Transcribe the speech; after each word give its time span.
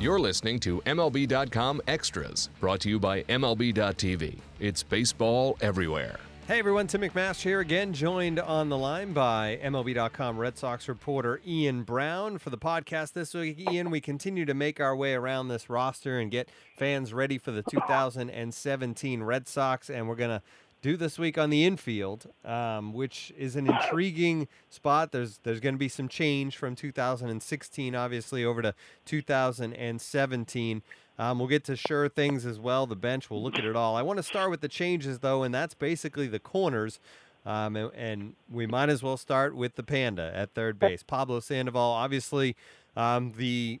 You're 0.00 0.20
listening 0.20 0.60
to 0.60 0.80
MLB.com 0.82 1.82
Extras, 1.88 2.50
brought 2.60 2.78
to 2.82 2.88
you 2.88 3.00
by 3.00 3.24
MLB.tv. 3.24 4.38
It's 4.60 4.84
baseball 4.84 5.58
everywhere. 5.60 6.20
Hey 6.46 6.60
everyone, 6.60 6.86
Tim 6.86 7.00
McMaster 7.00 7.42
here 7.42 7.58
again, 7.58 7.92
joined 7.92 8.38
on 8.38 8.68
the 8.68 8.78
line 8.78 9.12
by 9.12 9.58
MLB.com 9.60 10.38
Red 10.38 10.56
Sox 10.56 10.88
reporter 10.88 11.40
Ian 11.44 11.82
Browne 11.82 12.38
for 12.38 12.50
the 12.50 12.56
podcast 12.56 13.12
this 13.12 13.34
week. 13.34 13.58
Ian, 13.58 13.90
we 13.90 14.00
continue 14.00 14.44
to 14.46 14.54
make 14.54 14.80
our 14.80 14.94
way 14.94 15.14
around 15.14 15.48
this 15.48 15.68
roster 15.68 16.20
and 16.20 16.30
get 16.30 16.48
fans 16.76 17.12
ready 17.12 17.36
for 17.36 17.50
the 17.50 17.64
2017 17.64 19.22
Red 19.24 19.48
Sox, 19.48 19.90
and 19.90 20.08
we're 20.08 20.14
going 20.14 20.30
to 20.30 20.42
do 20.80 20.96
this 20.96 21.18
week 21.18 21.36
on 21.36 21.50
the 21.50 21.64
infield, 21.64 22.28
um, 22.44 22.92
which 22.92 23.32
is 23.36 23.56
an 23.56 23.66
intriguing 23.66 24.48
spot. 24.70 25.12
There's 25.12 25.38
there's 25.42 25.60
going 25.60 25.74
to 25.74 25.78
be 25.78 25.88
some 25.88 26.08
change 26.08 26.56
from 26.56 26.76
2016, 26.76 27.94
obviously, 27.94 28.44
over 28.44 28.62
to 28.62 28.74
2017. 29.04 30.82
Um, 31.18 31.38
we'll 31.40 31.48
get 31.48 31.64
to 31.64 31.74
sure 31.74 32.08
things 32.08 32.46
as 32.46 32.60
well. 32.60 32.86
The 32.86 32.94
bench, 32.94 33.28
we'll 33.28 33.42
look 33.42 33.58
at 33.58 33.64
it 33.64 33.74
all. 33.74 33.96
I 33.96 34.02
want 34.02 34.18
to 34.18 34.22
start 34.22 34.50
with 34.50 34.60
the 34.60 34.68
changes 34.68 35.18
though, 35.18 35.42
and 35.42 35.52
that's 35.52 35.74
basically 35.74 36.28
the 36.28 36.38
corners. 36.38 37.00
Um, 37.44 37.76
and, 37.76 37.90
and, 37.94 38.34
we 38.50 38.66
might 38.66 38.90
as 38.90 39.02
well 39.02 39.16
start 39.16 39.54
with 39.54 39.76
the 39.76 39.82
panda 39.82 40.30
at 40.34 40.52
third 40.54 40.78
base, 40.78 41.02
Pablo 41.02 41.40
Sandoval. 41.40 41.80
Obviously, 41.80 42.56
um, 42.96 43.32
the 43.36 43.80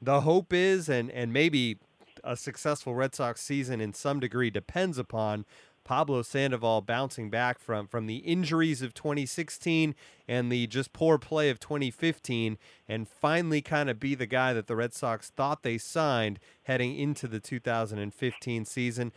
the 0.00 0.20
hope 0.20 0.52
is, 0.52 0.88
and 0.88 1.10
and 1.10 1.32
maybe 1.32 1.78
a 2.24 2.36
successful 2.36 2.94
Red 2.94 3.14
Sox 3.14 3.40
season 3.40 3.80
in 3.80 3.92
some 3.92 4.20
degree 4.20 4.50
depends 4.50 4.98
upon 4.98 5.44
Pablo 5.88 6.20
Sandoval 6.20 6.82
bouncing 6.82 7.30
back 7.30 7.58
from 7.58 7.86
from 7.86 8.06
the 8.06 8.18
injuries 8.18 8.82
of 8.82 8.92
2016 8.92 9.94
and 10.28 10.52
the 10.52 10.66
just 10.66 10.92
poor 10.92 11.16
play 11.16 11.48
of 11.48 11.58
2015 11.58 12.58
and 12.86 13.08
finally 13.08 13.62
kind 13.62 13.88
of 13.88 13.98
be 13.98 14.14
the 14.14 14.26
guy 14.26 14.52
that 14.52 14.66
the 14.66 14.76
Red 14.76 14.92
Sox 14.92 15.30
thought 15.30 15.62
they 15.62 15.78
signed 15.78 16.40
heading 16.64 16.94
into 16.94 17.26
the 17.26 17.40
2015 17.40 18.66
season. 18.66 19.12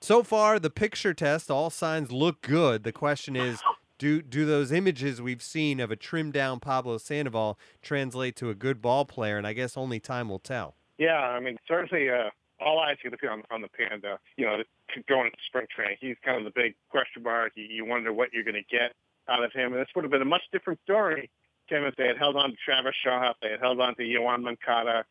So 0.00 0.22
far, 0.22 0.60
the 0.60 0.70
picture 0.70 1.14
test, 1.14 1.50
all 1.50 1.68
signs 1.68 2.12
look 2.12 2.42
good. 2.42 2.84
The 2.84 2.92
question 2.92 3.34
is, 3.34 3.60
do 3.98 4.22
do 4.22 4.46
those 4.46 4.70
images 4.70 5.20
we've 5.20 5.42
seen 5.42 5.80
of 5.80 5.90
a 5.90 5.96
trimmed 5.96 6.34
down 6.34 6.60
Pablo 6.60 6.96
Sandoval 6.98 7.58
translate 7.82 8.36
to 8.36 8.50
a 8.50 8.54
good 8.54 8.80
ball 8.80 9.04
player? 9.04 9.36
And 9.36 9.48
I 9.48 9.52
guess 9.52 9.76
only 9.76 9.98
time 9.98 10.28
will 10.28 10.38
tell. 10.38 10.76
Yeah, 10.96 11.18
I 11.18 11.40
mean, 11.40 11.56
certainly 11.66 12.08
uh, 12.08 12.30
all 12.64 12.80
eyes 12.80 12.96
are 13.04 13.10
going 13.10 13.12
to 13.12 13.18
be 13.18 13.28
on, 13.28 13.42
on 13.50 13.60
the 13.60 13.68
Panda. 13.68 14.18
You 14.36 14.46
know, 14.46 14.62
going 15.08 15.30
to 15.30 15.36
spring 15.46 15.66
training, 15.74 15.96
he's 16.00 16.16
kind 16.24 16.38
of 16.38 16.44
the 16.44 16.52
big 16.54 16.74
question 16.88 17.22
mark. 17.22 17.52
You, 17.54 17.64
you 17.64 17.84
wonder 17.84 18.12
what 18.12 18.32
you're 18.32 18.44
going 18.44 18.54
to 18.54 18.76
get 18.76 18.92
out 19.28 19.42
of 19.42 19.52
him, 19.52 19.72
and 19.72 19.80
this 19.80 19.88
would 19.94 20.04
have 20.04 20.10
been 20.10 20.22
a 20.22 20.26
much 20.26 20.42
different 20.52 20.80
story, 20.82 21.30
Tim, 21.68 21.84
if 21.84 21.96
they 21.96 22.06
had 22.06 22.18
held 22.18 22.36
on 22.36 22.50
to 22.50 22.56
Travis 22.62 22.94
Shaw, 23.02 23.30
if 23.30 23.36
they 23.40 23.50
had 23.50 23.60
held 23.60 23.80
on 23.80 23.94
to 23.96 24.02
Yoan 24.02 24.42
Moncada, 24.42 25.04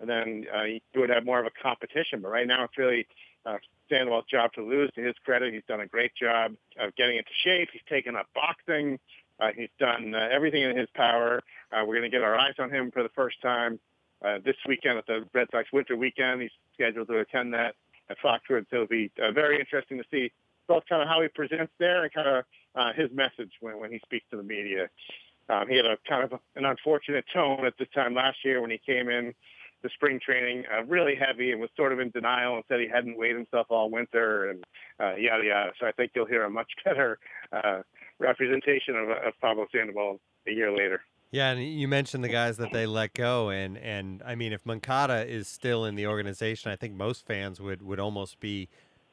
and 0.00 0.08
then 0.08 0.46
uh, 0.54 0.64
you 0.64 0.80
would 0.96 1.10
have 1.10 1.24
more 1.24 1.38
of 1.38 1.46
a 1.46 1.62
competition. 1.62 2.20
But 2.20 2.30
right 2.30 2.46
now, 2.46 2.64
it's 2.64 2.76
really 2.76 3.06
uh, 3.46 3.58
Sandoval's 3.88 4.24
job 4.30 4.52
to 4.54 4.62
lose. 4.62 4.90
To 4.96 5.02
his 5.02 5.14
credit, 5.24 5.54
he's 5.54 5.62
done 5.68 5.80
a 5.80 5.86
great 5.86 6.14
job 6.14 6.54
of 6.78 6.94
getting 6.96 7.16
into 7.16 7.30
shape. 7.44 7.68
He's 7.72 7.82
taken 7.88 8.16
up 8.16 8.26
boxing. 8.34 8.98
Uh, 9.40 9.50
he's 9.56 9.70
done 9.78 10.14
uh, 10.14 10.28
everything 10.30 10.62
in 10.62 10.76
his 10.76 10.88
power. 10.94 11.42
Uh, 11.72 11.84
we're 11.86 11.94
going 11.94 12.10
to 12.10 12.14
get 12.16 12.22
our 12.22 12.36
eyes 12.36 12.54
on 12.58 12.70
him 12.70 12.90
for 12.90 13.02
the 13.02 13.08
first 13.10 13.40
time 13.40 13.78
uh, 14.24 14.38
this 14.44 14.56
weekend 14.66 14.98
at 14.98 15.06
the 15.06 15.24
Red 15.32 15.48
Sox 15.50 15.72
Winter 15.72 15.96
Weekend. 15.96 16.42
He's 16.42 16.50
scheduled 16.74 17.08
to 17.08 17.18
attend 17.18 17.54
that 17.54 17.74
at 18.10 18.18
Foxwoods. 18.18 18.66
So 18.70 18.76
it'll 18.76 18.86
be 18.86 19.10
uh, 19.22 19.32
very 19.32 19.58
interesting 19.58 19.98
to 19.98 20.04
see 20.10 20.32
both 20.68 20.84
kind 20.88 21.02
of 21.02 21.08
how 21.08 21.22
he 21.22 21.28
presents 21.28 21.72
there 21.78 22.04
and 22.04 22.12
kind 22.12 22.28
of 22.28 22.44
uh, 22.74 22.92
his 22.94 23.10
message 23.12 23.52
when, 23.60 23.78
when 23.78 23.92
he 23.92 24.00
speaks 24.04 24.26
to 24.30 24.36
the 24.36 24.42
media. 24.42 24.88
Um, 25.48 25.68
he 25.68 25.76
had 25.76 25.86
a 25.86 25.96
kind 26.08 26.24
of 26.24 26.40
an 26.56 26.64
unfortunate 26.64 27.24
tone 27.32 27.66
at 27.66 27.74
this 27.78 27.88
time 27.94 28.14
last 28.14 28.38
year 28.44 28.60
when 28.60 28.70
he 28.70 28.80
came 28.84 29.08
in 29.08 29.34
the 29.84 29.90
spring 29.90 30.18
training 30.18 30.64
uh, 30.74 30.82
really 30.84 31.14
heavy 31.14 31.52
and 31.52 31.60
was 31.60 31.68
sort 31.76 31.92
of 31.92 32.00
in 32.00 32.10
denial 32.10 32.56
and 32.56 32.64
said 32.68 32.80
he 32.80 32.88
hadn't 32.88 33.18
weighed 33.18 33.36
himself 33.36 33.66
all 33.68 33.90
winter 33.90 34.50
and 34.50 34.64
uh, 34.98 35.14
yada 35.16 35.44
yada. 35.44 35.72
So 35.78 35.86
I 35.86 35.92
think 35.92 36.12
you'll 36.16 36.26
hear 36.26 36.44
a 36.44 36.50
much 36.50 36.72
better 36.84 37.18
uh, 37.52 37.82
representation 38.18 38.96
of, 38.96 39.10
of 39.10 39.34
Pablo 39.40 39.66
Sandoval 39.70 40.18
a 40.48 40.52
year 40.52 40.72
later. 40.72 41.02
Yeah, 41.34 41.50
and 41.50 41.64
you 41.64 41.88
mentioned 41.88 42.22
the 42.22 42.28
guys 42.28 42.58
that 42.58 42.70
they 42.70 42.86
let 42.86 43.12
go, 43.12 43.48
and 43.48 43.76
and 43.76 44.22
I 44.24 44.36
mean, 44.36 44.52
if 44.52 44.64
Moncada 44.64 45.26
is 45.26 45.48
still 45.48 45.84
in 45.84 45.96
the 45.96 46.06
organization, 46.06 46.70
I 46.70 46.76
think 46.76 46.94
most 46.94 47.26
fans 47.26 47.60
would 47.60 47.82
would 47.82 47.98
almost 47.98 48.38
be 48.38 48.68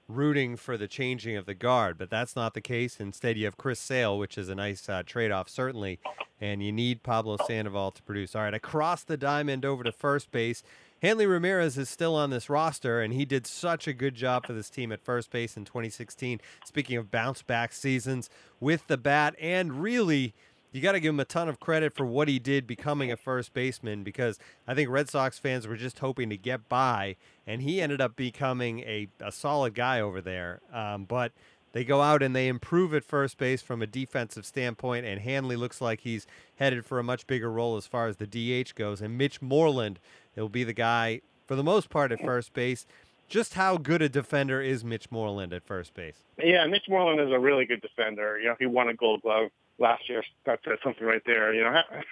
rooting 0.08 0.56
for 0.56 0.78
the 0.78 0.88
changing 0.88 1.36
of 1.36 1.48
the 1.48 1.56
guard, 1.56 1.98
but 1.98 2.12
that's 2.12 2.36
not 2.36 2.54
the 2.54 2.62
case. 2.62 3.00
Instead, 3.00 3.40
you 3.40 3.46
have 3.46 3.58
Chris 3.58 3.80
Sale, 3.80 4.20
which 4.20 4.38
is 4.38 4.50
a 4.50 4.54
nice 4.54 4.88
uh, 4.88 5.02
trade 5.04 5.32
off, 5.32 5.50
certainly, 5.50 5.98
and 6.40 6.62
you 6.62 6.72
need 6.72 7.02
Pablo 7.02 7.38
Sandoval 7.48 7.90
to 7.90 8.04
produce. 8.04 8.36
All 8.36 8.44
right, 8.44 8.53
across 8.53 9.03
the 9.03 9.18
diamond 9.18 9.66
over 9.66 9.84
to 9.84 9.92
first 9.92 10.32
base. 10.32 10.62
Hanley 11.02 11.26
Ramirez 11.26 11.76
is 11.80 11.90
still 11.90 12.14
on 12.14 12.30
this 12.30 12.52
roster, 12.52 13.02
and 13.02 13.16
he 13.16 13.26
did 13.26 13.48
such 13.48 13.88
a 13.88 13.94
good 13.94 14.14
job 14.14 14.46
for 14.46 14.53
this 14.53 14.70
team 14.70 14.92
at 14.92 15.03
first 15.03 15.32
base 15.32 15.58
in 15.58 15.66
2016. 15.66 16.40
Speaking 16.66 16.98
of 16.98 17.09
bounce 17.09 17.42
back 17.42 17.74
seasons 17.74 18.30
with 18.59 18.86
the 18.86 18.98
bat, 18.98 19.34
and 19.40 19.82
really 19.82 20.36
you 20.72 20.82
got 20.82 20.94
to 20.94 21.00
give 21.00 21.14
him 21.14 21.20
a 21.20 21.26
ton 21.26 21.50
of 21.50 21.59
credit 21.59 21.94
for 21.94 22.06
what 22.06 22.28
he 22.28 22.40
did 22.40 22.66
becoming 22.66 23.12
a 23.12 23.18
first 23.18 23.54
baseman 23.54 24.04
because 24.04 24.40
I 24.68 24.74
think 24.74 24.90
Red 24.90 25.09
Sox 25.09 25.38
fans 25.38 25.68
were 25.68 25.76
just 25.76 26.00
hoping 26.00 26.30
to 26.30 26.38
get 26.38 26.70
by, 26.70 27.18
and 27.46 27.62
he 27.62 27.82
ended 27.82 28.00
up 28.00 28.16
becoming 28.16 28.80
a, 28.82 29.08
a 29.20 29.32
solid 29.32 29.74
guy 29.74 30.00
over 30.00 30.22
there. 30.22 30.62
Um, 30.74 31.04
but 31.04 31.34
they 31.74 31.84
go 31.84 32.02
out 32.02 32.24
and 32.24 32.36
they 32.36 32.48
improve 32.48 32.94
at 32.94 33.04
first 33.04 33.38
base 33.38 33.62
from 33.62 33.82
a 33.82 33.88
defensive 33.88 34.46
standpoint, 34.46 35.06
and 35.06 35.22
Hanley 35.22 35.56
looks 35.56 35.82
like 35.82 36.02
he's 36.02 36.26
headed 36.56 36.86
for 36.86 37.00
a 37.00 37.03
much 37.03 37.28
bigger 37.28 37.52
role 37.52 37.78
as 37.78 37.88
far 37.88 38.08
as 38.08 38.18
the 38.18 38.28
DH 38.28 38.76
goes. 38.76 39.02
And 39.02 39.18
Mitch 39.18 39.42
Moreland 39.42 40.00
will 40.36 40.50
be 40.50 40.64
the 40.64 40.74
guy 40.74 41.22
for 41.48 41.56
the 41.56 41.64
most 41.64 41.90
part 41.90 42.12
at 42.12 42.22
first 42.22 42.53
base. 42.53 42.86
Just 43.28 43.53
how 43.53 43.78
good 43.78 44.02
a 44.02 44.09
defender 44.09 44.62
is 44.62 44.84
Mitch 44.84 45.09
Moreland 45.09 45.53
at 45.53 45.64
first 45.64 45.94
base? 45.94 46.24
Yeah, 46.38 46.66
Mitch 46.68 46.84
Moreland 46.90 47.22
is 47.22 47.34
a 47.34 47.40
really 47.40 47.66
good 47.66 47.82
defender. 47.82 48.38
You 48.38 48.50
know, 48.50 48.56
he 48.59 48.66
won 48.66 48.90
a 48.90 48.94
Gold 48.94 49.22
Glove 49.22 49.52
last 49.81 50.08
year. 50.08 50.24
That 50.46 50.59
says 50.64 50.78
something 50.84 51.06
right 51.06 51.22
there. 51.25 51.53
You 51.53 51.64
know, 51.64 51.69
I 51.69 52.03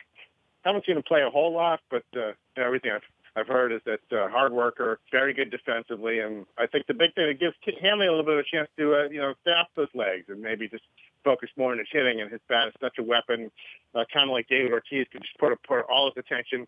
haven't 0.64 0.86
seen 0.86 0.98
him 0.98 1.04
play 1.04 1.22
a 1.22 1.30
whole 1.30 1.54
lot, 1.54 1.80
but 1.90 2.04
uh, 2.16 2.34
everything 2.58 2.92
I've 2.92 3.04
I've 3.36 3.48
heard 3.48 3.72
is 3.72 3.82
that 3.86 4.02
uh, 4.12 4.28
hard 4.28 4.52
worker, 4.52 5.00
very 5.12 5.34
good 5.34 5.52
defensively, 5.52 6.20
and 6.20 6.46
I 6.58 6.66
think 6.66 6.88
the 6.88 6.94
big 6.94 7.14
thing 7.14 7.28
that 7.28 7.40
gives 7.40 7.56
Hanley 7.80 8.08
a 8.08 8.10
little 8.10 8.26
bit 8.26 8.34
of 8.34 8.40
a 8.40 8.44
chance 8.44 8.68
to 8.78 8.96
uh, 8.96 9.04
you 9.10 9.20
know 9.20 9.34
staff 9.42 9.68
those 9.76 9.94
legs 9.94 10.26
and 10.30 10.42
maybe 10.42 10.68
just 10.68 10.84
focus 11.24 11.50
more 11.56 11.72
on 11.72 11.78
his 11.78 11.88
hitting. 11.92 12.22
And 12.22 12.32
his 12.32 12.42
bat 12.50 12.70
is 12.70 12.74
such 12.82 12.98
a 12.98 13.04
weapon, 13.04 13.52
uh, 13.94 14.04
kind 14.12 14.30
of 14.30 14.34
like 14.34 14.48
David 14.48 14.72
Ortiz 14.72 15.08
could 15.12 15.22
just 15.22 15.38
put 15.38 15.52
put 15.64 15.82
all 15.82 16.12
his 16.14 16.24
attention 16.26 16.68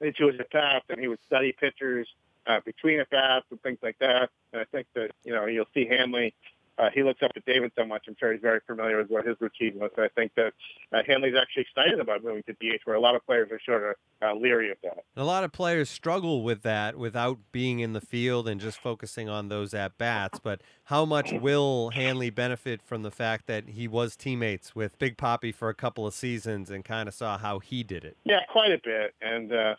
into 0.00 0.28
his 0.28 0.38
at 0.38 0.50
bats, 0.50 0.84
and 0.88 1.00
he 1.00 1.08
would 1.08 1.22
study 1.26 1.54
pitchers 1.58 2.06
uh, 2.46 2.60
between 2.64 3.00
at 3.00 3.10
bats 3.10 3.46
and 3.50 3.60
things 3.62 3.78
like 3.82 3.98
that. 3.98 4.30
And 4.52 4.60
I 4.60 4.64
think 4.64 4.86
that 4.94 5.10
you 5.24 5.32
know 5.32 5.46
you'll 5.46 5.70
see 5.74 5.86
Hanley 5.86 6.34
uh, 6.78 6.90
he 6.92 7.02
looks 7.02 7.22
up 7.22 7.32
to 7.34 7.40
David 7.46 7.72
so 7.76 7.84
much. 7.84 8.04
I'm 8.08 8.16
sure 8.18 8.32
he's 8.32 8.42
very 8.42 8.60
familiar 8.66 8.98
with 8.98 9.10
what 9.10 9.26
his 9.26 9.36
routine 9.40 9.78
was. 9.78 9.90
I 9.96 10.08
think 10.14 10.32
that 10.36 10.52
uh, 10.92 11.02
Hanley's 11.06 11.34
actually 11.40 11.62
excited 11.62 12.00
about 12.00 12.24
moving 12.24 12.42
to 12.44 12.52
DH, 12.54 12.80
where 12.84 12.96
a 12.96 13.00
lot 13.00 13.14
of 13.14 13.24
players 13.24 13.50
are 13.52 13.60
sort 13.64 13.82
of 13.90 13.96
uh, 14.22 14.34
leery 14.34 14.70
of 14.70 14.78
that. 14.82 15.04
And 15.14 15.22
a 15.22 15.24
lot 15.24 15.44
of 15.44 15.52
players 15.52 15.88
struggle 15.88 16.42
with 16.42 16.62
that 16.62 16.96
without 16.96 17.38
being 17.52 17.78
in 17.80 17.92
the 17.92 18.00
field 18.00 18.48
and 18.48 18.60
just 18.60 18.78
focusing 18.78 19.28
on 19.28 19.48
those 19.48 19.72
at 19.72 19.96
bats. 19.98 20.40
But 20.42 20.62
how 20.84 21.04
much 21.04 21.32
will 21.32 21.90
Hanley 21.90 22.30
benefit 22.30 22.82
from 22.82 23.02
the 23.02 23.10
fact 23.10 23.46
that 23.46 23.70
he 23.70 23.86
was 23.86 24.16
teammates 24.16 24.74
with 24.74 24.98
Big 24.98 25.16
Papi 25.16 25.54
for 25.54 25.68
a 25.68 25.74
couple 25.74 26.06
of 26.06 26.14
seasons 26.14 26.70
and 26.70 26.84
kind 26.84 27.08
of 27.08 27.14
saw 27.14 27.38
how 27.38 27.60
he 27.60 27.84
did 27.84 28.04
it? 28.04 28.16
Yeah, 28.24 28.40
quite 28.50 28.72
a 28.72 28.80
bit. 28.82 29.14
And 29.22 29.52
uh, 29.52 29.74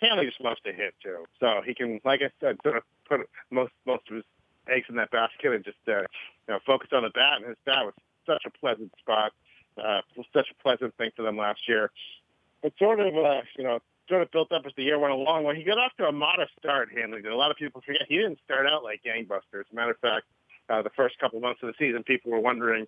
Hanley 0.00 0.26
just 0.26 0.40
loves 0.40 0.60
to 0.64 0.72
hit 0.72 0.94
too, 1.02 1.24
so 1.40 1.60
he 1.66 1.74
can, 1.74 2.00
like 2.04 2.20
I 2.22 2.30
said, 2.40 2.58
sort 2.62 2.76
of 2.76 2.82
put 3.08 3.20
most 3.50 3.72
most 3.84 4.08
of 4.08 4.16
his 4.16 4.24
eggs 4.68 4.86
in 4.88 4.96
that 4.96 5.10
basket 5.10 5.52
and 5.52 5.64
just 5.64 5.78
uh, 5.88 6.00
you 6.00 6.06
know 6.48 6.58
focus 6.66 6.90
on 6.92 7.02
the 7.02 7.10
bat. 7.10 7.38
And 7.38 7.46
his 7.46 7.56
bat 7.64 7.84
was 7.84 7.94
such 8.26 8.42
a 8.46 8.50
pleasant 8.50 8.92
spot, 8.98 9.32
uh, 9.82 10.00
such 10.32 10.48
a 10.50 10.62
pleasant 10.62 10.96
thing 10.96 11.10
for 11.16 11.22
them 11.22 11.36
last 11.36 11.60
year. 11.68 11.90
But 12.62 12.72
sort 12.78 13.00
of 13.00 13.14
uh, 13.14 13.42
you 13.56 13.64
know 13.64 13.80
sort 14.08 14.22
of 14.22 14.30
built 14.30 14.52
up 14.52 14.62
as 14.66 14.72
the 14.76 14.84
year 14.84 14.98
went 14.98 15.12
along. 15.12 15.44
When 15.44 15.56
he 15.56 15.64
got 15.64 15.78
off 15.78 15.92
to 15.98 16.06
a 16.06 16.12
modest 16.12 16.52
start, 16.58 16.90
handling 16.94 17.26
a 17.26 17.34
lot 17.34 17.50
of 17.50 17.56
people 17.56 17.80
forget 17.84 18.02
he 18.08 18.16
didn't 18.16 18.38
start 18.44 18.66
out 18.66 18.84
like 18.84 19.02
gangbusters. 19.04 19.60
As 19.60 19.72
a 19.72 19.74
matter 19.74 19.92
of 19.92 19.98
fact, 19.98 20.26
uh, 20.68 20.82
the 20.82 20.90
first 20.90 21.18
couple 21.18 21.40
months 21.40 21.60
of 21.62 21.68
the 21.68 21.74
season, 21.78 22.02
people 22.02 22.32
were 22.32 22.40
wondering, 22.40 22.86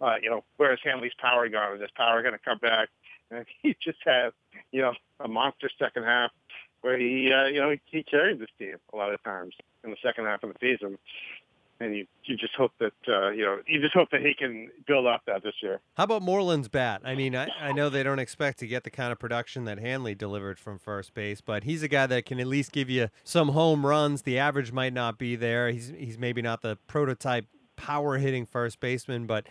uh, 0.00 0.14
you 0.22 0.30
know, 0.30 0.44
where 0.56 0.72
is 0.72 0.80
Hanley's 0.84 1.12
power 1.18 1.48
gone? 1.48 1.76
Is 1.76 1.80
his 1.80 1.90
power 1.96 2.22
going 2.22 2.34
to 2.34 2.44
come 2.44 2.58
back? 2.58 2.88
And 3.30 3.44
he 3.62 3.76
just 3.82 3.98
has, 4.04 4.32
you 4.72 4.82
know, 4.82 4.92
a 5.20 5.28
monster 5.28 5.70
second 5.78 6.04
half 6.04 6.30
where 6.86 6.96
he, 6.96 7.32
uh, 7.32 7.46
you 7.46 7.60
know, 7.60 7.74
he, 7.90 8.04
carried 8.04 8.38
this 8.38 8.48
team 8.60 8.76
a 8.92 8.96
lot 8.96 9.12
of 9.12 9.20
times 9.24 9.54
in 9.82 9.90
the 9.90 9.96
second 10.00 10.24
half 10.24 10.44
of 10.44 10.52
the 10.52 10.58
season. 10.60 10.96
And 11.80 11.96
you, 11.96 12.06
you 12.24 12.36
just 12.36 12.54
hope 12.54 12.72
that 12.78 12.94
uh, 13.06 13.30
you 13.32 13.44
know 13.44 13.58
you 13.66 13.82
just 13.82 13.92
hope 13.92 14.08
that 14.10 14.22
he 14.22 14.32
can 14.32 14.70
build 14.86 15.06
off 15.06 15.20
that 15.26 15.42
this 15.42 15.52
year. 15.62 15.80
How 15.94 16.04
about 16.04 16.22
Moreland's 16.22 16.68
bat? 16.68 17.02
I 17.04 17.14
mean, 17.14 17.36
I, 17.36 17.48
I 17.60 17.72
know 17.72 17.90
they 17.90 18.02
don't 18.02 18.18
expect 18.18 18.60
to 18.60 18.66
get 18.66 18.84
the 18.84 18.90
kind 18.90 19.12
of 19.12 19.18
production 19.18 19.66
that 19.66 19.78
Hanley 19.78 20.14
delivered 20.14 20.58
from 20.58 20.78
first 20.78 21.12
base, 21.12 21.42
but 21.42 21.64
he's 21.64 21.82
a 21.82 21.88
guy 21.88 22.06
that 22.06 22.24
can 22.24 22.40
at 22.40 22.46
least 22.46 22.72
give 22.72 22.88
you 22.88 23.08
some 23.24 23.48
home 23.48 23.84
runs. 23.84 24.22
The 24.22 24.38
average 24.38 24.72
might 24.72 24.94
not 24.94 25.18
be 25.18 25.36
there. 25.36 25.68
He's 25.70 25.92
he's 25.98 26.16
maybe 26.16 26.40
not 26.40 26.62
the 26.62 26.78
prototype 26.86 27.44
power 27.76 28.16
hitting 28.16 28.46
first 28.46 28.80
baseman, 28.80 29.26
but 29.26 29.46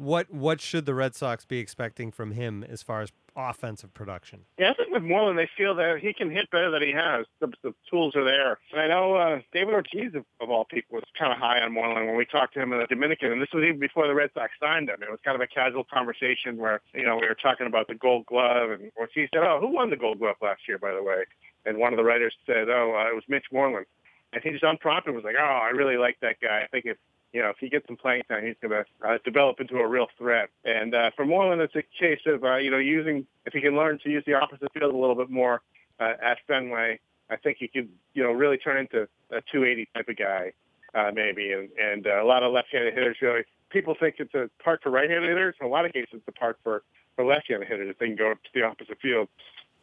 What 0.00 0.32
what 0.32 0.62
should 0.62 0.86
the 0.86 0.94
Red 0.94 1.14
Sox 1.14 1.44
be 1.44 1.58
expecting 1.58 2.10
from 2.10 2.32
him 2.32 2.64
as 2.66 2.82
far 2.82 3.02
as 3.02 3.12
offensive 3.36 3.92
production? 3.94 4.40
Yeah, 4.58 4.70
I 4.70 4.74
think 4.74 4.92
with 4.92 5.02
Moreland, 5.02 5.38
they 5.38 5.48
feel 5.56 5.74
that 5.76 5.98
he 6.00 6.12
can 6.12 6.30
hit 6.30 6.50
better 6.50 6.70
than 6.70 6.82
he 6.82 6.92
has. 6.92 7.26
The, 7.40 7.52
the 7.62 7.74
tools 7.90 8.16
are 8.16 8.24
there. 8.24 8.58
And 8.72 8.80
I 8.80 8.88
know 8.88 9.14
uh, 9.14 9.40
David 9.52 9.74
Ortiz, 9.74 10.14
of, 10.14 10.24
of 10.40 10.50
all 10.50 10.64
people, 10.64 10.96
was 10.96 11.04
kind 11.18 11.32
of 11.32 11.38
high 11.38 11.60
on 11.60 11.72
Moreland 11.72 12.06
when 12.06 12.16
we 12.16 12.24
talked 12.24 12.54
to 12.54 12.60
him 12.60 12.72
in 12.72 12.78
the 12.78 12.86
Dominican. 12.86 13.32
And 13.32 13.40
this 13.40 13.48
was 13.52 13.64
even 13.64 13.78
before 13.78 14.06
the 14.06 14.14
Red 14.14 14.30
Sox 14.34 14.52
signed 14.60 14.88
him. 14.88 15.02
It 15.02 15.10
was 15.10 15.20
kind 15.24 15.34
of 15.34 15.40
a 15.40 15.46
casual 15.46 15.84
conversation 15.84 16.56
where, 16.56 16.80
you 16.94 17.04
know, 17.04 17.16
we 17.16 17.26
were 17.26 17.36
talking 17.40 17.66
about 17.66 17.88
the 17.88 17.94
gold 17.94 18.26
glove. 18.26 18.70
And 18.70 18.90
Ortiz 18.98 19.28
said, 19.32 19.42
oh, 19.42 19.58
who 19.60 19.68
won 19.68 19.90
the 19.90 19.96
gold 19.96 20.18
glove 20.18 20.36
last 20.40 20.62
year, 20.68 20.78
by 20.78 20.92
the 20.92 21.02
way? 21.02 21.24
And 21.66 21.78
one 21.78 21.92
of 21.92 21.96
the 21.96 22.04
writers 22.04 22.34
said, 22.46 22.68
oh, 22.68 22.94
uh, 22.96 23.10
it 23.10 23.14
was 23.14 23.24
Mitch 23.28 23.46
Moreland. 23.52 23.86
And 24.32 24.42
he 24.42 24.50
just 24.50 24.64
unprompted 24.64 25.14
was 25.14 25.24
like, 25.24 25.36
oh, 25.38 25.60
I 25.62 25.70
really 25.70 25.96
like 25.96 26.18
that 26.20 26.36
guy. 26.40 26.62
I 26.64 26.68
think 26.68 26.86
if 26.86 26.96
you 27.32 27.40
know, 27.40 27.50
if 27.50 27.56
he 27.58 27.68
gets 27.68 27.86
some 27.86 27.96
playing 27.96 28.22
time, 28.28 28.44
he's 28.44 28.56
going 28.60 28.84
to 28.84 29.08
uh, 29.08 29.18
develop 29.24 29.60
into 29.60 29.76
a 29.76 29.86
real 29.86 30.08
threat. 30.18 30.48
And 30.64 30.94
uh, 30.94 31.10
for 31.14 31.24
Moreland, 31.24 31.60
it's 31.60 31.74
a 31.76 31.82
case 31.98 32.20
of, 32.26 32.42
uh, 32.42 32.56
you 32.56 32.70
know, 32.70 32.78
using, 32.78 33.26
if 33.46 33.52
he 33.52 33.60
can 33.60 33.76
learn 33.76 33.98
to 34.02 34.10
use 34.10 34.24
the 34.26 34.34
opposite 34.34 34.72
field 34.72 34.92
a 34.94 34.96
little 34.96 35.14
bit 35.14 35.30
more 35.30 35.62
uh, 36.00 36.14
at 36.22 36.38
Fenway, 36.48 36.98
I 37.30 37.36
think 37.36 37.58
he 37.60 37.68
could, 37.68 37.88
you 38.14 38.22
know, 38.24 38.32
really 38.32 38.58
turn 38.58 38.78
into 38.78 39.02
a 39.30 39.40
280 39.52 39.88
type 39.94 40.08
of 40.08 40.16
guy, 40.16 40.52
uh, 40.94 41.12
maybe. 41.14 41.52
And, 41.52 41.68
and 41.78 42.06
uh, 42.06 42.22
a 42.22 42.26
lot 42.26 42.42
of 42.42 42.52
left-handed 42.52 42.94
hitters 42.94 43.16
really, 43.22 43.44
people 43.70 43.94
think 43.98 44.16
it's 44.18 44.34
a 44.34 44.50
part 44.62 44.82
for 44.82 44.90
right-handed 44.90 45.28
hitters. 45.28 45.54
In 45.60 45.66
a 45.66 45.70
lot 45.70 45.86
of 45.86 45.92
cases, 45.92 46.08
it's 46.14 46.28
a 46.28 46.32
part 46.32 46.58
for, 46.64 46.82
for 47.14 47.24
left-handed 47.24 47.68
hitters 47.68 47.90
if 47.90 47.98
they 47.98 48.06
can 48.06 48.16
go 48.16 48.32
up 48.32 48.42
to 48.42 48.50
the 48.54 48.62
opposite 48.62 48.98
field. 49.00 49.28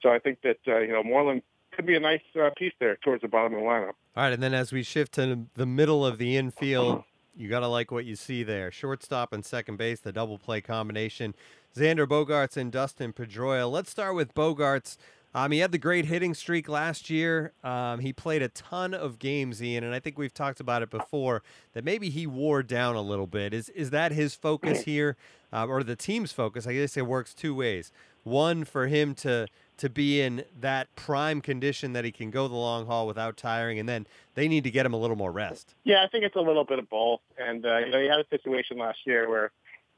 So 0.02 0.10
I 0.10 0.20
think 0.20 0.42
that, 0.42 0.58
uh, 0.68 0.80
you 0.80 0.92
know, 0.92 1.04
Moreland 1.04 1.44
could 1.72 1.86
be 1.86 1.96
a 1.96 2.00
nice 2.00 2.22
uh, 2.40 2.50
piece 2.58 2.74
there 2.80 2.98
towards 2.98 3.22
the 3.22 3.28
bottom 3.30 3.54
of 3.54 3.60
the 3.60 3.66
lineup. 3.66 3.94
All 4.16 4.24
right, 4.24 4.34
and 4.34 4.44
then 4.44 4.54
as 4.54 4.74
we 4.74 4.84
shift 4.84 5.14
to 5.14 5.46
the 5.56 5.66
middle 5.66 6.06
of 6.06 6.18
the 6.18 6.36
infield, 6.36 7.04
you 7.38 7.50
got 7.50 7.60
to 7.60 7.68
like 7.68 7.92
what 7.92 8.06
you 8.06 8.16
see 8.16 8.44
there. 8.44 8.72
Shortstop 8.72 9.32
and 9.32 9.46
second 9.46 9.78
base, 9.78 10.00
the 10.00 10.12
double 10.12 10.38
play 10.38 10.62
combination. 10.62 11.36
Xander 11.76 12.08
Bogaerts 12.08 12.58
and 12.58 12.72
Dustin 12.72 13.14
Pedroia. 13.14 13.72
Let's 13.72 13.92
start 13.92 14.16
with 14.16 14.34
Bogarts. 14.34 14.98
Um, 15.36 15.52
he 15.52 15.60
had 15.60 15.72
the 15.72 15.78
great 15.78 16.06
hitting 16.06 16.34
streak 16.34 16.68
last 16.68 17.12
year. 17.12 17.52
Um, 17.64 18.00
he 18.00 18.12
played 18.12 18.42
a 18.42 18.48
ton 18.50 18.96
of 18.96 19.20
games, 19.20 19.62
Ian, 19.62 19.84
and 19.84 19.94
I 19.94 20.00
think 20.00 20.18
we've 20.18 20.34
talked 20.34 20.60
about 20.60 20.82
it 20.82 20.90
before 20.90 21.44
that 21.74 21.84
maybe 21.84 22.10
he 22.10 22.26
wore 22.26 22.64
down 22.64 22.96
a 22.96 23.02
little 23.02 23.28
bit. 23.28 23.54
Is 23.54 23.70
is 23.70 23.92
that 23.92 24.12
his 24.12 24.34
focus 24.34 24.82
here, 24.86 25.16
uh, 25.54 25.68
or 25.68 25.84
the 25.84 25.96
team's 25.96 26.32
focus? 26.32 26.66
I 26.66 26.74
guess 26.74 26.98
it 26.98 27.06
works 27.06 27.36
two 27.36 27.54
ways. 27.54 27.92
One 28.24 28.66
for 28.66 28.88
him 28.88 29.14
to 29.16 29.48
to 29.78 29.90
be 29.90 30.22
in 30.22 30.44
that 30.60 30.94
prime 30.96 31.42
condition 31.42 31.94
that 31.94 32.04
he 32.04 32.12
can 32.12 32.32
go 32.32 32.48
the 32.48 32.56
long 32.56 32.86
haul 32.86 33.08
without 33.08 33.38
tiring, 33.38 33.80
and 33.80 33.88
then 33.88 34.08
they 34.36 34.48
need 34.48 34.64
to 34.64 34.72
get 34.72 34.86
him 34.86 34.94
a 34.94 34.98
little 34.98 35.16
more 35.16 35.32
rest. 35.32 35.76
Yeah, 35.84 36.04
I 36.04 36.08
think 36.08 36.24
it's 36.24 36.36
a 36.36 36.42
little 36.42 36.66
bit 36.66 36.80
of 36.80 36.90
both. 36.90 37.22
And 37.38 37.66
uh, 37.66 37.78
you 37.80 37.92
know, 37.92 38.00
you 38.00 38.10
had 38.10 38.20
a 38.20 38.28
situation 38.30 38.78
last 38.78 39.00
year 39.06 39.30
where 39.30 39.52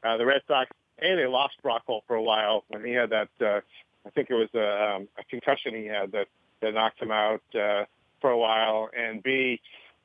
uh, 0.03 0.17
the 0.17 0.25
Red 0.25 0.41
Sox, 0.47 0.69
a 1.01 1.15
they 1.15 1.25
lost 1.25 1.55
Brock 1.61 1.83
Holt 1.87 2.03
for 2.07 2.15
a 2.15 2.23
while 2.23 2.63
when 2.67 2.83
he 2.83 2.91
had 2.91 3.09
that. 3.11 3.29
Uh, 3.39 3.61
I 4.05 4.09
think 4.11 4.29
it 4.29 4.35
was 4.35 4.49
a, 4.53 4.95
um, 4.95 5.07
a 5.17 5.23
concussion 5.29 5.73
he 5.73 5.85
had 5.85 6.11
that 6.11 6.27
that 6.61 6.73
knocked 6.73 7.01
him 7.01 7.11
out 7.11 7.41
uh, 7.55 7.85
for 8.21 8.31
a 8.31 8.37
while, 8.37 8.89
and 8.97 9.23
b 9.23 9.61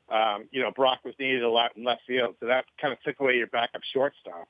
um, 0.09 0.49
you 0.51 0.61
know, 0.61 0.71
Brock 0.71 1.01
was 1.05 1.15
needed 1.19 1.43
a 1.43 1.49
lot 1.49 1.77
in 1.77 1.85
left 1.85 2.03
field, 2.07 2.37
so 2.41 2.47
that 2.47 2.67
kind 2.81 2.93
of 2.93 3.03
took 3.03 3.21
away 3.21 3.37
your 3.37 3.47
backup 3.47 3.81
shortstop. 3.93 4.49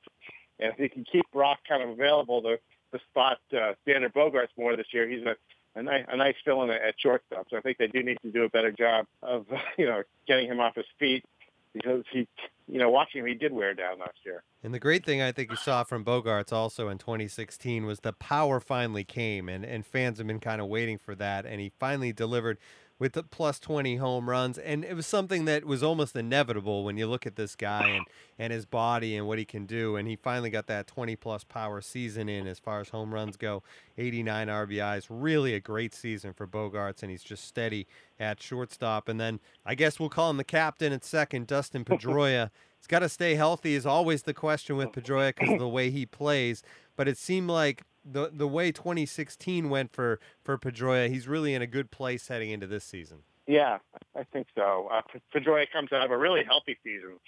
And 0.59 0.73
if 0.73 0.79
you 0.79 0.89
can 0.89 1.05
keep 1.09 1.25
Brock 1.31 1.59
kind 1.67 1.81
of 1.81 1.89
available 1.89 2.41
to 2.41 2.57
to 2.93 2.99
spot 3.09 3.37
uh, 3.53 3.73
Xander 3.87 4.11
Bogaerts 4.11 4.55
more 4.57 4.75
this 4.75 4.87
year. 4.93 5.07
He's 5.07 5.23
a 5.23 5.35
a 5.75 5.83
nice, 5.83 6.05
a 6.07 6.17
nice 6.17 6.35
fill 6.43 6.63
in 6.63 6.69
at 6.69 6.95
shortstop. 6.97 7.47
So 7.49 7.57
I 7.57 7.61
think 7.61 7.77
they 7.77 7.87
do 7.87 8.01
need 8.01 8.17
to 8.21 8.31
do 8.31 8.43
a 8.43 8.49
better 8.49 8.71
job 8.71 9.07
of, 9.21 9.45
you 9.77 9.85
know, 9.85 10.03
getting 10.27 10.47
him 10.47 10.59
off 10.59 10.75
his 10.75 10.85
feet 10.99 11.25
because 11.73 12.05
he, 12.11 12.27
you 12.67 12.79
know, 12.79 12.89
watching 12.89 13.21
him, 13.21 13.27
he 13.27 13.33
did 13.33 13.51
wear 13.51 13.73
down 13.73 13.99
last 13.99 14.17
year. 14.25 14.43
And 14.63 14.73
the 14.73 14.79
great 14.79 15.05
thing 15.05 15.21
I 15.21 15.33
think 15.33 15.51
you 15.51 15.57
saw 15.57 15.83
from 15.83 16.05
Bogaerts 16.05 16.53
also 16.53 16.87
in 16.87 16.97
2016 16.97 17.85
was 17.85 17.99
the 17.99 18.13
power 18.13 18.61
finally 18.61 19.03
came, 19.03 19.49
and, 19.49 19.65
and 19.65 19.85
fans 19.85 20.17
have 20.19 20.27
been 20.27 20.39
kind 20.39 20.61
of 20.61 20.67
waiting 20.67 20.97
for 20.97 21.13
that, 21.15 21.45
and 21.45 21.59
he 21.59 21.71
finally 21.77 22.13
delivered 22.13 22.57
with 22.97 23.13
the 23.13 23.23
plus 23.23 23.59
20 23.59 23.97
home 23.97 24.29
runs. 24.29 24.57
And 24.57 24.85
it 24.85 24.95
was 24.95 25.05
something 25.05 25.45
that 25.45 25.65
was 25.65 25.83
almost 25.83 26.15
inevitable 26.15 26.83
when 26.83 26.97
you 26.97 27.07
look 27.07 27.25
at 27.25 27.35
this 27.35 27.55
guy 27.55 27.87
and, 27.89 28.05
and 28.39 28.53
his 28.53 28.65
body 28.65 29.17
and 29.17 29.27
what 29.27 29.37
he 29.37 29.45
can 29.45 29.65
do. 29.65 29.95
And 29.95 30.07
he 30.07 30.15
finally 30.15 30.49
got 30.49 30.67
that 30.67 30.87
20 30.87 31.15
plus 31.17 31.43
power 31.43 31.81
season 31.81 32.29
in 32.29 32.47
as 32.47 32.59
far 32.59 32.79
as 32.79 32.89
home 32.89 33.13
runs 33.13 33.35
go 33.37 33.63
89 33.97 34.47
RBIs. 34.47 35.07
Really 35.09 35.53
a 35.53 35.59
great 35.59 35.93
season 35.93 36.33
for 36.33 36.47
Bogaerts, 36.47 37.01
and 37.01 37.11
he's 37.11 37.23
just 37.23 37.45
steady 37.45 37.87
at 38.19 38.41
shortstop. 38.41 39.09
And 39.09 39.19
then 39.19 39.39
I 39.65 39.75
guess 39.75 39.99
we'll 39.99 40.09
call 40.09 40.29
him 40.29 40.37
the 40.37 40.43
captain 40.43 40.93
at 40.93 41.03
second, 41.03 41.47
Dustin 41.47 41.83
Pedroia. 41.85 42.49
He's 42.77 42.87
got 42.87 42.99
to 42.99 43.09
stay 43.09 43.33
healthy, 43.33 43.73
is 43.73 43.87
always 43.87 44.23
the 44.23 44.33
question 44.33 44.77
with 44.77 44.91
Pedroia 44.91 45.29
because 45.35 45.53
of 45.53 45.59
the 45.59 45.67
way 45.67 45.89
he 45.89 46.05
plays. 46.05 46.61
But 46.95 47.07
it 47.07 47.17
seemed 47.17 47.49
like 47.49 47.83
the 48.03 48.29
the 48.31 48.47
way 48.47 48.71
2016 48.71 49.69
went 49.69 49.91
for 49.91 50.19
for 50.43 50.57
Pedroia, 50.57 51.09
he's 51.09 51.27
really 51.27 51.53
in 51.53 51.61
a 51.61 51.67
good 51.67 51.91
place 51.91 52.27
heading 52.27 52.51
into 52.51 52.67
this 52.67 52.83
season. 52.83 53.19
Yeah, 53.47 53.77
I 54.15 54.23
think 54.23 54.47
so. 54.55 54.89
Uh, 54.91 55.01
Pedroia 55.33 55.65
comes 55.71 55.91
out 55.93 56.03
of 56.03 56.11
a 56.11 56.17
really 56.17 56.43
healthy 56.43 56.77
season 56.83 57.19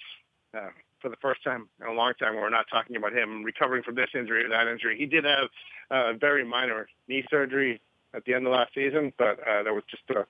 uh, 0.56 0.70
for 1.00 1.08
the 1.08 1.16
first 1.22 1.44
time 1.44 1.68
in 1.80 1.86
a 1.86 1.92
long 1.92 2.14
time. 2.18 2.34
Where 2.34 2.42
we're 2.42 2.50
not 2.50 2.66
talking 2.70 2.96
about 2.96 3.12
him 3.12 3.42
recovering 3.42 3.82
from 3.82 3.94
this 3.94 4.10
injury 4.14 4.44
or 4.44 4.48
that 4.48 4.66
injury. 4.66 4.96
He 4.98 5.06
did 5.06 5.24
have 5.24 5.48
a 5.90 5.94
uh, 5.94 6.12
very 6.14 6.44
minor 6.44 6.88
knee 7.06 7.24
surgery 7.30 7.80
at 8.14 8.24
the 8.24 8.34
end 8.34 8.46
of 8.46 8.52
last 8.52 8.74
season, 8.74 9.12
but 9.18 9.38
uh, 9.40 9.62
that 9.62 9.74
was 9.74 9.84
just 9.90 10.02
a 10.10 10.26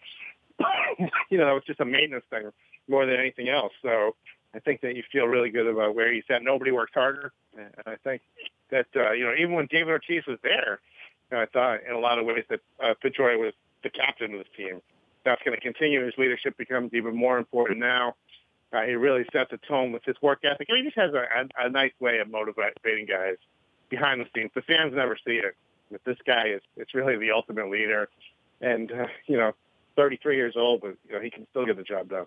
you 1.30 1.38
know 1.38 1.46
that 1.46 1.52
was 1.52 1.64
just 1.66 1.80
a 1.80 1.84
maintenance 1.84 2.24
thing 2.30 2.50
more 2.88 3.06
than 3.06 3.16
anything 3.16 3.48
else. 3.48 3.72
So 3.82 4.16
I 4.54 4.60
think 4.60 4.80
that 4.80 4.96
you 4.96 5.02
feel 5.12 5.26
really 5.26 5.50
good 5.50 5.66
about 5.66 5.94
where 5.94 6.12
he's 6.12 6.24
at. 6.30 6.42
Nobody 6.42 6.70
worked 6.70 6.94
harder, 6.94 7.32
and 7.56 7.70
I 7.86 7.96
think 7.96 8.22
that 8.70 8.86
uh, 8.96 9.12
you 9.12 9.24
know 9.24 9.34
even 9.38 9.54
when 9.54 9.66
David 9.70 9.90
Ortiz 9.90 10.24
was 10.26 10.38
there, 10.42 10.80
you 11.30 11.36
know, 11.36 11.42
I 11.42 11.46
thought 11.46 11.80
in 11.86 11.94
a 11.94 11.98
lot 11.98 12.18
of 12.18 12.26
ways 12.26 12.44
that 12.48 12.60
uh, 12.82 12.94
Pedroia 13.02 13.38
was 13.38 13.52
the 13.82 13.90
captain 13.90 14.32
of 14.34 14.38
the 14.38 14.56
team. 14.56 14.80
That's 15.24 15.42
going 15.42 15.54
to 15.54 15.60
continue. 15.60 16.04
His 16.04 16.14
leadership 16.16 16.56
becomes 16.56 16.94
even 16.94 17.14
more 17.14 17.38
important 17.38 17.78
now. 17.78 18.14
Uh, 18.72 18.82
he 18.82 18.94
really 18.94 19.24
set 19.32 19.50
the 19.50 19.58
tone 19.68 19.92
with 19.92 20.04
his 20.04 20.16
work 20.22 20.40
ethic. 20.44 20.68
I 20.70 20.74
mean, 20.74 20.84
he 20.84 20.90
just 20.90 20.98
has 20.98 21.14
a, 21.14 21.24
a, 21.62 21.66
a 21.66 21.70
nice 21.70 21.92
way 22.00 22.18
of 22.18 22.30
motivating 22.30 23.06
guys 23.06 23.36
behind 23.88 24.20
the 24.20 24.26
scenes. 24.34 24.50
The 24.54 24.62
fans 24.62 24.92
never 24.94 25.16
see 25.26 25.36
it, 25.36 25.54
but 25.90 26.02
this 26.04 26.18
guy 26.26 26.48
is 26.48 26.60
it's 26.76 26.94
really 26.94 27.16
the 27.16 27.30
ultimate 27.32 27.70
leader. 27.70 28.08
And 28.60 28.90
uh, 28.90 29.06
you 29.26 29.36
know, 29.36 29.52
33 29.96 30.36
years 30.36 30.54
old, 30.56 30.80
but 30.82 30.96
you 31.06 31.14
know 31.14 31.20
he 31.20 31.30
can 31.30 31.46
still 31.50 31.66
get 31.66 31.76
the 31.76 31.82
job 31.82 32.08
done. 32.08 32.26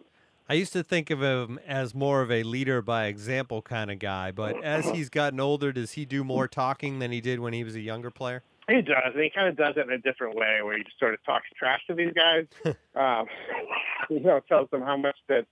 I 0.52 0.56
used 0.56 0.74
to 0.74 0.84
think 0.84 1.10
of 1.12 1.22
him 1.22 1.62
as 1.66 1.96
more 1.96 2.22
of 2.22 2.30
a 2.30 2.44
leader 2.44 2.82
by 2.82 3.06
example 3.06 3.62
kind 3.62 3.90
of 3.90 4.00
guy, 4.00 4.32
but 4.32 4.62
as 4.62 4.90
he's 4.90 5.10
gotten 5.10 5.40
older, 5.40 5.72
does 5.72 5.94
he 5.94 6.04
do 6.04 6.26
more 6.26 6.46
talking 6.46 7.00
than 7.00 7.10
he 7.10 7.22
did 7.22 7.40
when 7.40 7.54
he 7.54 7.64
was 7.64 7.76
a 7.76 7.80
younger 7.80 8.12
player? 8.12 8.44
He 8.68 8.82
does, 8.82 9.14
and 9.14 9.24
he 9.24 9.30
kind 9.30 9.48
of 9.48 9.56
does 9.56 9.76
it 9.78 9.88
in 9.88 9.94
a 9.94 9.98
different 10.00 10.36
way, 10.36 10.60
where 10.62 10.78
he 10.78 10.84
just 10.84 11.00
sort 11.00 11.14
of 11.14 11.24
talks 11.24 11.46
trash 11.58 11.80
to 11.88 11.94
these 11.94 12.12
guys. 12.12 12.48
um, 12.96 13.28
you 14.10 14.20
know, 14.20 14.42
tells 14.50 14.70
them 14.72 14.82
how 14.82 14.98
much 14.98 15.16
that 15.30 15.46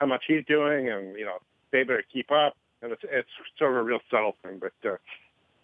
how 0.00 0.06
much 0.06 0.24
he's 0.26 0.44
doing, 0.46 0.88
and 0.88 1.16
you 1.16 1.26
know 1.26 1.38
they 1.70 1.84
better 1.84 2.02
keep 2.12 2.32
up. 2.32 2.56
And 2.82 2.90
it's, 2.90 3.02
it's 3.04 3.28
sort 3.56 3.70
of 3.70 3.76
a 3.76 3.82
real 3.84 4.00
subtle 4.10 4.34
thing, 4.42 4.58
but 4.58 4.72
uh, 4.84 4.96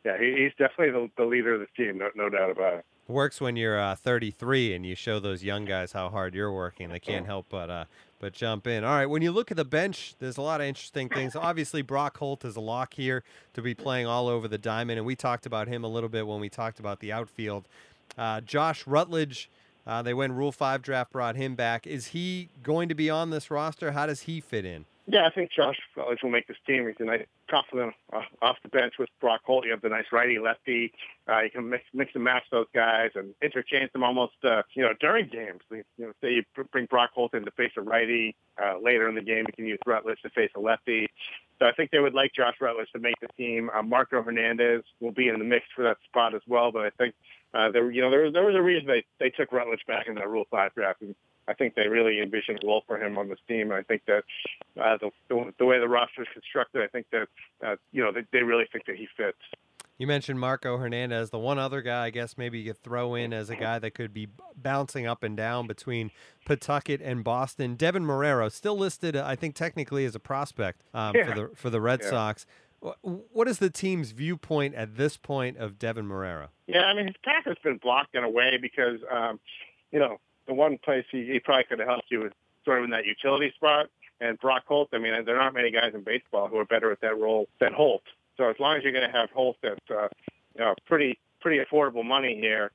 yeah, 0.04 0.16
he, 0.16 0.44
he's 0.44 0.52
definitely 0.52 0.92
the, 0.92 1.10
the 1.16 1.24
leader 1.24 1.54
of 1.54 1.60
the 1.60 1.66
team, 1.76 1.98
no, 1.98 2.10
no 2.14 2.28
doubt 2.28 2.52
about 2.52 2.74
it 2.74 2.84
works 3.08 3.40
when 3.40 3.56
you're 3.56 3.78
uh, 3.78 3.94
33 3.94 4.74
and 4.74 4.84
you 4.84 4.94
show 4.94 5.20
those 5.20 5.44
young 5.44 5.64
guys 5.64 5.92
how 5.92 6.08
hard 6.08 6.34
you're 6.34 6.52
working. 6.52 6.88
They 6.88 7.00
can't 7.00 7.26
help 7.26 7.46
but 7.48 7.70
uh, 7.70 7.84
but 8.18 8.32
jump 8.32 8.66
in. 8.66 8.84
All 8.84 8.94
right, 8.94 9.06
when 9.06 9.22
you 9.22 9.30
look 9.30 9.50
at 9.50 9.56
the 9.56 9.64
bench, 9.64 10.14
there's 10.18 10.36
a 10.36 10.42
lot 10.42 10.60
of 10.60 10.66
interesting 10.66 11.08
things. 11.08 11.36
Obviously, 11.36 11.82
Brock 11.82 12.16
Holt 12.16 12.44
is 12.44 12.56
a 12.56 12.60
lock 12.60 12.94
here 12.94 13.22
to 13.54 13.62
be 13.62 13.74
playing 13.74 14.06
all 14.06 14.28
over 14.28 14.48
the 14.48 14.58
diamond, 14.58 14.98
and 14.98 15.06
we 15.06 15.16
talked 15.16 15.46
about 15.46 15.68
him 15.68 15.84
a 15.84 15.88
little 15.88 16.08
bit 16.08 16.26
when 16.26 16.40
we 16.40 16.48
talked 16.48 16.80
about 16.80 17.00
the 17.00 17.12
outfield. 17.12 17.66
Uh, 18.16 18.40
Josh 18.40 18.86
Rutledge, 18.86 19.50
uh, 19.86 20.02
they 20.02 20.14
went 20.14 20.32
Rule 20.32 20.52
Five 20.52 20.82
draft, 20.82 21.12
brought 21.12 21.36
him 21.36 21.54
back. 21.54 21.86
Is 21.86 22.08
he 22.08 22.48
going 22.62 22.88
to 22.88 22.94
be 22.94 23.10
on 23.10 23.30
this 23.30 23.50
roster? 23.50 23.92
How 23.92 24.06
does 24.06 24.22
he 24.22 24.40
fit 24.40 24.64
in? 24.64 24.86
Yeah, 25.08 25.24
I 25.24 25.30
think 25.30 25.52
Josh 25.52 25.78
Rutledge 25.96 26.18
will 26.24 26.30
make 26.30 26.48
this 26.48 26.56
team. 26.66 26.88
He's 26.88 26.96
a 26.98 27.04
nice 27.04 27.26
confident 27.48 27.94
uh, 28.12 28.22
off 28.42 28.56
the 28.64 28.68
bench 28.68 28.94
with 28.98 29.08
Brock 29.20 29.42
Holt. 29.44 29.64
You 29.64 29.70
have 29.70 29.80
the 29.80 29.88
nice 29.88 30.06
righty 30.10 30.40
lefty. 30.40 30.92
Uh, 31.28 31.42
you 31.42 31.50
can 31.50 31.68
mix, 31.68 31.84
mix 31.94 32.10
and 32.16 32.24
match 32.24 32.42
those 32.50 32.66
guys 32.74 33.10
and 33.14 33.32
interchange 33.40 33.92
them 33.92 34.02
almost, 34.02 34.34
uh, 34.42 34.62
you 34.74 34.82
know, 34.82 34.94
during 34.98 35.28
games. 35.28 35.60
You 35.70 35.84
know, 35.96 36.12
say 36.20 36.32
you 36.32 36.42
bring 36.72 36.86
Brock 36.86 37.10
Holt 37.14 37.34
in 37.34 37.44
to 37.44 37.52
face 37.52 37.70
a 37.76 37.82
righty. 37.82 38.34
Uh, 38.60 38.78
later 38.82 39.08
in 39.08 39.14
the 39.14 39.22
game, 39.22 39.44
you 39.46 39.52
can 39.54 39.66
use 39.66 39.78
Rutledge 39.86 40.20
to 40.22 40.30
face 40.30 40.50
a 40.56 40.60
lefty. 40.60 41.08
So 41.60 41.66
I 41.66 41.72
think 41.72 41.92
they 41.92 42.00
would 42.00 42.14
like 42.14 42.32
Josh 42.34 42.56
Rutledge 42.60 42.90
to 42.92 42.98
make 42.98 43.20
the 43.20 43.28
team. 43.36 43.70
Uh, 43.72 43.82
Marco 43.82 44.20
Hernandez 44.22 44.82
will 44.98 45.12
be 45.12 45.28
in 45.28 45.38
the 45.38 45.44
mix 45.44 45.66
for 45.76 45.84
that 45.84 45.98
spot 46.06 46.34
as 46.34 46.42
well. 46.48 46.72
But 46.72 46.86
I 46.86 46.90
think 46.90 47.14
uh, 47.54 47.70
there, 47.70 47.90
you 47.92 48.02
know, 48.02 48.10
there, 48.10 48.32
there 48.32 48.44
was 48.44 48.56
a 48.56 48.62
reason 48.62 48.88
they, 48.88 49.04
they 49.20 49.30
took 49.30 49.52
Rutledge 49.52 49.86
back 49.86 50.08
in 50.08 50.16
that 50.16 50.28
Rule 50.28 50.46
5 50.50 50.74
draft. 50.74 51.02
I 51.48 51.54
think 51.54 51.74
they 51.74 51.88
really 51.88 52.20
envisioned 52.20 52.60
a 52.62 52.66
role 52.66 52.82
for 52.86 52.98
him 52.98 53.18
on 53.18 53.28
this 53.28 53.38
team. 53.46 53.72
I 53.72 53.82
think 53.82 54.02
that 54.06 54.24
uh, 54.80 54.96
the, 55.00 55.10
the, 55.28 55.52
the 55.58 55.64
way 55.64 55.78
the 55.78 55.88
roster 55.88 56.22
is 56.22 56.28
constructed, 56.32 56.82
I 56.82 56.88
think 56.88 57.06
that 57.12 57.28
uh, 57.64 57.76
you 57.92 58.02
know 58.02 58.12
they, 58.12 58.24
they 58.32 58.42
really 58.42 58.64
think 58.72 58.86
that 58.86 58.96
he 58.96 59.08
fits. 59.16 59.38
You 59.98 60.06
mentioned 60.06 60.38
Marco 60.38 60.76
Hernandez. 60.76 61.30
The 61.30 61.38
one 61.38 61.58
other 61.58 61.80
guy, 61.80 62.06
I 62.06 62.10
guess, 62.10 62.36
maybe 62.36 62.58
you 62.58 62.72
could 62.72 62.82
throw 62.82 63.14
in 63.14 63.32
as 63.32 63.48
a 63.48 63.56
guy 63.56 63.78
that 63.78 63.92
could 63.92 64.12
be 64.12 64.28
bouncing 64.54 65.06
up 65.06 65.22
and 65.22 65.36
down 65.36 65.66
between 65.66 66.10
Pawtucket 66.44 67.00
and 67.00 67.24
Boston. 67.24 67.76
Deven 67.76 68.04
Marrero, 68.04 68.52
still 68.52 68.76
listed, 68.76 69.16
I 69.16 69.36
think, 69.36 69.54
technically 69.54 70.04
as 70.04 70.14
a 70.14 70.20
prospect 70.20 70.82
um, 70.92 71.16
yeah. 71.16 71.26
for 71.26 71.34
the 71.34 71.50
for 71.54 71.70
the 71.70 71.80
Red 71.80 72.00
yeah. 72.02 72.10
Sox. 72.10 72.46
What 73.00 73.48
is 73.48 73.58
the 73.58 73.70
team's 73.70 74.10
viewpoint 74.10 74.74
at 74.74 74.96
this 74.96 75.16
point 75.16 75.56
of 75.56 75.78
Deven 75.78 76.06
Marrero? 76.06 76.48
Yeah, 76.66 76.82
I 76.82 76.94
mean 76.94 77.06
his 77.06 77.16
path 77.24 77.44
has 77.46 77.56
been 77.64 77.78
blocked 77.78 78.14
in 78.14 78.22
a 78.22 78.30
way 78.30 78.58
because 78.60 79.00
um, 79.10 79.40
you 79.92 79.98
know 79.98 80.18
the 80.46 80.54
one 80.54 80.78
place 80.78 81.04
he, 81.10 81.24
he 81.26 81.40
probably 81.40 81.64
could 81.64 81.78
have 81.78 81.88
helped 81.88 82.10
you 82.10 82.20
was 82.20 82.32
sort 82.64 82.78
of 82.78 82.84
in 82.84 82.90
that 82.90 83.04
utility 83.04 83.52
spot. 83.56 83.86
And 84.20 84.38
Brock 84.38 84.64
Holt, 84.66 84.88
I 84.92 84.98
mean, 84.98 85.12
there 85.24 85.40
aren't 85.40 85.54
many 85.54 85.70
guys 85.70 85.92
in 85.94 86.02
baseball 86.02 86.48
who 86.48 86.56
are 86.58 86.64
better 86.64 86.90
at 86.90 87.00
that 87.02 87.18
role 87.18 87.48
than 87.60 87.72
Holt. 87.72 88.02
So 88.36 88.48
as 88.48 88.56
long 88.58 88.76
as 88.76 88.82
you're 88.82 88.92
going 88.92 89.10
to 89.10 89.16
have 89.16 89.30
Holt 89.30 89.56
at 89.62 89.78
uh, 89.90 90.08
you 90.54 90.64
know 90.64 90.74
pretty 90.86 91.18
pretty 91.40 91.62
affordable 91.64 92.04
money 92.04 92.36
here 92.40 92.70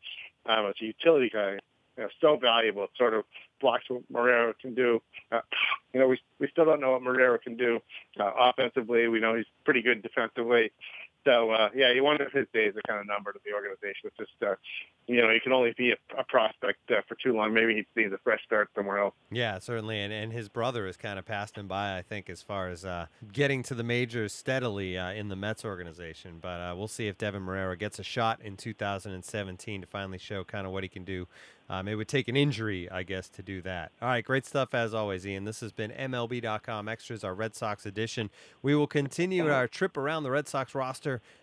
um, 0.45 0.67
as 0.67 0.75
a 0.81 0.85
utility 0.85 1.29
guy, 1.29 1.57
you 1.97 2.03
know, 2.03 2.09
so 2.19 2.37
valuable. 2.37 2.83
It 2.85 2.91
sort 2.97 3.13
of 3.13 3.25
blocks 3.59 3.85
what 3.89 4.11
Marrero 4.11 4.53
can 4.59 4.73
do. 4.73 5.01
Uh, 5.31 5.41
you 5.93 5.99
know, 5.99 6.07
we 6.07 6.19
we 6.39 6.47
still 6.51 6.65
don't 6.65 6.81
know 6.81 6.91
what 6.91 7.01
Marrero 7.01 7.41
can 7.41 7.57
do 7.57 7.79
uh, 8.19 8.31
offensively. 8.37 9.07
We 9.07 9.19
know 9.19 9.35
he's 9.35 9.45
pretty 9.65 9.81
good 9.81 10.01
defensively. 10.01 10.71
So 11.25 11.51
uh, 11.51 11.69
yeah, 11.75 11.91
you 11.91 12.03
wonder 12.03 12.23
if 12.25 12.33
his 12.33 12.47
days 12.53 12.73
are 12.75 12.81
kind 12.87 12.99
of 12.99 13.07
numbered 13.07 13.35
at 13.35 13.43
the 13.43 13.53
organization. 13.53 14.05
It's 14.05 14.17
just 14.17 14.31
uh, 14.41 14.55
you 15.07 15.21
know 15.21 15.29
you 15.29 15.39
can 15.41 15.53
only 15.53 15.73
be 15.77 15.91
a, 15.91 16.19
a 16.19 16.23
prospect 16.23 16.79
uh, 16.89 17.01
for 17.07 17.15
too 17.15 17.33
long. 17.33 17.53
Maybe 17.53 17.75
he 17.75 18.01
needs 18.01 18.13
a 18.13 18.17
fresh 18.23 18.43
start 18.43 18.69
somewhere 18.75 18.99
else. 18.99 19.13
Yeah, 19.31 19.59
certainly, 19.59 19.99
and 19.99 20.11
and 20.11 20.33
his 20.33 20.49
brother 20.49 20.85
has 20.87 20.97
kind 20.97 21.19
of 21.19 21.25
passed 21.25 21.57
him 21.57 21.67
by. 21.67 21.97
I 21.97 22.01
think 22.01 22.29
as 22.29 22.41
far 22.41 22.69
as 22.69 22.85
uh, 22.85 23.05
getting 23.31 23.61
to 23.63 23.75
the 23.75 23.83
majors 23.83 24.33
steadily 24.33 24.97
uh, 24.97 25.11
in 25.11 25.29
the 25.29 25.35
Mets 25.35 25.63
organization. 25.63 26.39
But 26.41 26.59
uh, 26.59 26.73
we'll 26.75 26.87
see 26.87 27.07
if 27.07 27.17
Deven 27.17 27.45
Marrero 27.45 27.77
gets 27.77 27.99
a 27.99 28.03
shot 28.03 28.41
in 28.41 28.57
2017 28.57 29.81
to 29.81 29.87
finally 29.87 30.17
show 30.17 30.43
kind 30.43 30.65
of 30.65 30.73
what 30.73 30.83
he 30.83 30.89
can 30.89 31.03
do. 31.03 31.27
Um, 31.71 31.87
it 31.87 31.95
would 31.95 32.09
take 32.09 32.27
an 32.27 32.35
injury, 32.35 32.91
I 32.91 33.03
guess, 33.03 33.29
to 33.29 33.41
do 33.41 33.61
that. 33.61 33.93
All 34.01 34.09
right, 34.09 34.25
great 34.25 34.45
stuff 34.45 34.73
as 34.73 34.93
always, 34.93 35.25
Ian. 35.25 35.45
This 35.45 35.61
has 35.61 35.71
been 35.71 35.91
MLB.com 35.91 36.89
Extras, 36.89 37.23
our 37.23 37.33
Red 37.33 37.55
Sox 37.55 37.85
edition. 37.85 38.29
We 38.61 38.75
will 38.75 38.87
continue 38.87 39.49
our 39.49 39.69
trip 39.69 39.95
around 39.95 40.23
the 40.23 40.31
Red 40.31 40.49
Sox 40.49 40.75
roster 40.75 41.10
answer 41.11 41.21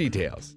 details. 0.00 0.56